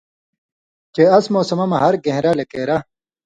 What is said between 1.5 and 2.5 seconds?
مہ ہر گھېن٘رہ